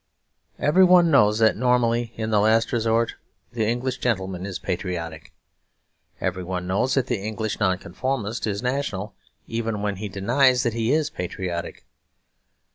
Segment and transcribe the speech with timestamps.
[0.57, 3.17] Every one knows that normally, in the last resort,
[3.53, 5.31] the English gentleman is patriotic.
[6.19, 9.13] Every one knows that the English Nonconformist is national
[9.45, 11.85] even when he denies that he is patriotic.